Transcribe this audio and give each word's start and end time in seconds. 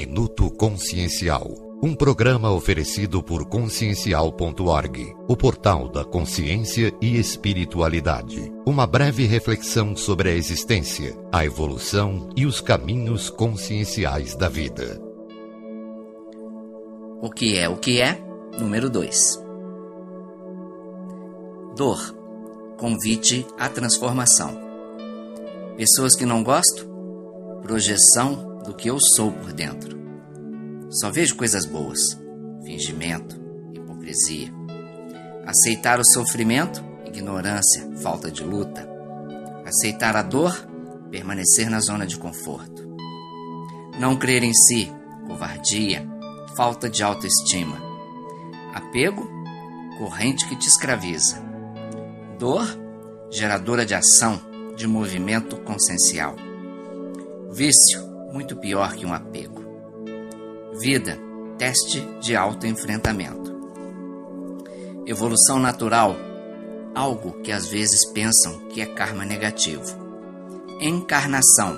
Minuto 0.00 0.50
Consciencial. 0.52 1.46
Um 1.82 1.94
programa 1.94 2.50
oferecido 2.50 3.22
por 3.22 3.44
consciencial.org, 3.44 5.14
o 5.28 5.36
portal 5.36 5.90
da 5.90 6.02
consciência 6.02 6.90
e 7.02 7.18
espiritualidade. 7.18 8.50
Uma 8.64 8.86
breve 8.86 9.26
reflexão 9.26 9.94
sobre 9.94 10.30
a 10.30 10.32
existência, 10.32 11.14
a 11.30 11.44
evolução 11.44 12.30
e 12.34 12.46
os 12.46 12.62
caminhos 12.62 13.28
conscienciais 13.28 14.34
da 14.34 14.48
vida. 14.48 14.98
O 17.20 17.28
que 17.28 17.58
é 17.58 17.68
o 17.68 17.76
que 17.76 18.00
é? 18.00 18.18
Número 18.58 18.88
2. 18.88 19.44
Dor. 21.76 22.16
Convite 22.78 23.46
à 23.58 23.68
transformação. 23.68 24.58
Pessoas 25.76 26.16
que 26.16 26.24
não 26.24 26.42
gosto? 26.42 26.88
Projeção 27.60 28.49
do 28.70 28.76
que 28.76 28.88
eu 28.88 28.98
sou 29.00 29.32
por 29.32 29.52
dentro. 29.52 29.98
Só 30.90 31.10
vejo 31.10 31.34
coisas 31.34 31.66
boas. 31.66 31.98
Fingimento, 32.64 33.34
hipocrisia. 33.74 34.52
Aceitar 35.44 35.98
o 35.98 36.04
sofrimento? 36.04 36.80
Ignorância, 37.04 37.90
falta 37.96 38.30
de 38.30 38.44
luta. 38.44 38.88
Aceitar 39.66 40.14
a 40.14 40.22
dor? 40.22 40.54
Permanecer 41.10 41.68
na 41.68 41.80
zona 41.80 42.06
de 42.06 42.16
conforto. 42.16 42.88
Não 43.98 44.16
crer 44.16 44.44
em 44.44 44.54
si? 44.54 44.88
Covardia, 45.26 46.06
falta 46.54 46.88
de 46.88 47.02
autoestima. 47.02 47.76
Apego? 48.72 49.28
Corrente 49.98 50.48
que 50.48 50.54
te 50.54 50.68
escraviza. 50.68 51.42
Dor? 52.38 52.64
Geradora 53.32 53.84
de 53.84 53.96
ação, 53.96 54.40
de 54.76 54.86
movimento 54.86 55.56
consciencial. 55.56 56.36
Vício? 57.50 58.09
Muito 58.32 58.56
pior 58.56 58.94
que 58.94 59.06
um 59.06 59.12
apego. 59.12 59.64
Vida, 60.80 61.18
teste 61.58 62.00
de 62.20 62.36
autoenfrentamento. 62.36 63.50
Evolução 65.06 65.58
natural, 65.58 66.16
algo 66.94 67.40
que 67.42 67.52
às 67.52 67.66
vezes 67.66 68.04
pensam 68.12 68.58
que 68.68 68.80
é 68.80 68.86
karma 68.86 69.24
negativo. 69.24 69.84
Encarnação, 70.80 71.76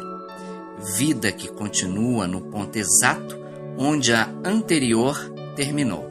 vida 0.96 1.32
que 1.32 1.48
continua 1.48 2.26
no 2.26 2.42
ponto 2.42 2.76
exato 2.76 3.40
onde 3.78 4.12
a 4.12 4.28
anterior 4.44 5.16
terminou. 5.56 6.10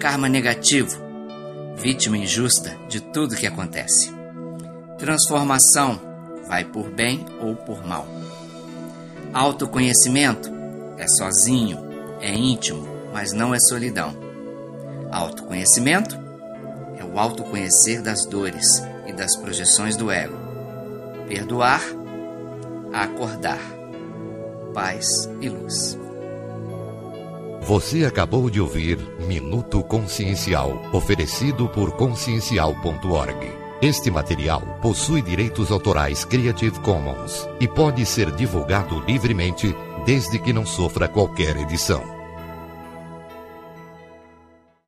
Karma 0.00 0.28
negativo, 0.28 0.98
vítima 1.76 2.18
injusta 2.18 2.76
de 2.88 3.00
tudo 3.00 3.36
que 3.36 3.46
acontece. 3.46 4.12
Transformação, 4.98 6.00
vai 6.46 6.64
por 6.64 6.90
bem 6.90 7.24
ou 7.40 7.54
por 7.56 7.86
mal. 7.86 8.06
Autoconhecimento 9.32 10.50
é 10.98 11.08
sozinho, 11.08 11.78
é 12.20 12.34
íntimo, 12.34 12.86
mas 13.12 13.32
não 13.32 13.54
é 13.54 13.58
solidão. 13.58 14.14
Autoconhecimento 15.10 16.18
é 16.98 17.04
o 17.04 17.18
autoconhecer 17.18 18.02
das 18.02 18.26
dores 18.26 18.66
e 19.06 19.12
das 19.12 19.34
projeções 19.36 19.96
do 19.96 20.10
ego. 20.10 20.36
Perdoar, 21.26 21.82
acordar. 22.92 23.60
Paz 24.74 25.06
e 25.40 25.48
luz. 25.48 25.98
Você 27.62 28.04
acabou 28.04 28.50
de 28.50 28.60
ouvir 28.60 28.98
Minuto 29.26 29.82
Consciencial, 29.82 30.82
oferecido 30.92 31.68
por 31.68 31.92
consciencial.org. 31.92 33.61
Este 33.82 34.12
material 34.12 34.78
possui 34.80 35.20
direitos 35.20 35.72
autorais 35.72 36.24
Creative 36.24 36.78
Commons 36.78 37.48
e 37.58 37.66
pode 37.66 38.06
ser 38.06 38.30
divulgado 38.30 39.00
livremente 39.00 39.74
desde 40.06 40.38
que 40.38 40.52
não 40.52 40.64
sofra 40.64 41.08
qualquer 41.08 41.56
edição. 41.56 42.21